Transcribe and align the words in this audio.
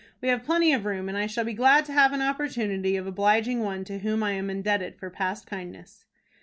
"We 0.19 0.29
have 0.29 0.43
plenty 0.43 0.73
of 0.73 0.85
room, 0.85 1.09
and 1.09 1.15
I 1.15 1.27
shall 1.27 1.43
be 1.45 1.53
glad 1.53 1.85
to 1.85 1.93
have 1.93 2.11
an 2.11 2.23
opportunity 2.23 2.95
of 2.95 3.05
obliging 3.05 3.59
one 3.59 3.83
to 3.83 3.99
whom 3.99 4.23
I 4.23 4.31
am 4.31 4.49
indebted 4.49 4.95
for 4.97 5.11
past 5.11 5.45
kindness." 5.45 6.05